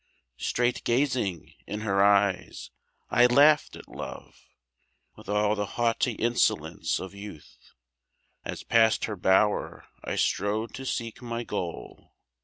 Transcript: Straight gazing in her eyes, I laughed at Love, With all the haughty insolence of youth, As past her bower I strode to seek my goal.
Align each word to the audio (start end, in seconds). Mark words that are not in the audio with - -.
Straight 0.39 0.83
gazing 0.83 1.53
in 1.67 1.81
her 1.81 2.01
eyes, 2.03 2.71
I 3.11 3.27
laughed 3.27 3.75
at 3.75 3.87
Love, 3.87 4.47
With 5.15 5.29
all 5.29 5.53
the 5.53 5.67
haughty 5.77 6.13
insolence 6.13 6.99
of 6.99 7.13
youth, 7.13 7.59
As 8.43 8.63
past 8.63 9.05
her 9.05 9.15
bower 9.15 9.85
I 10.03 10.15
strode 10.15 10.73
to 10.73 10.87
seek 10.87 11.21
my 11.21 11.43
goal. 11.43 12.15